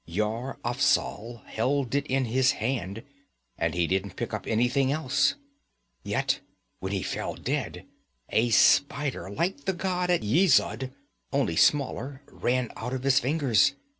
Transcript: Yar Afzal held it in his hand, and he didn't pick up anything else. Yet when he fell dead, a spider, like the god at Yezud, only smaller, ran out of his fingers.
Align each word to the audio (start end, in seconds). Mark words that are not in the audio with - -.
Yar 0.07 0.57
Afzal 0.65 1.43
held 1.45 1.93
it 1.93 2.07
in 2.07 2.25
his 2.25 2.53
hand, 2.53 3.03
and 3.55 3.75
he 3.75 3.85
didn't 3.85 4.15
pick 4.15 4.33
up 4.33 4.47
anything 4.47 4.91
else. 4.91 5.35
Yet 6.03 6.39
when 6.79 6.91
he 6.91 7.03
fell 7.03 7.35
dead, 7.35 7.85
a 8.29 8.49
spider, 8.49 9.29
like 9.29 9.65
the 9.65 9.73
god 9.73 10.09
at 10.09 10.23
Yezud, 10.23 10.91
only 11.31 11.55
smaller, 11.55 12.23
ran 12.25 12.71
out 12.75 12.93
of 12.93 13.03
his 13.03 13.19
fingers. 13.19 13.75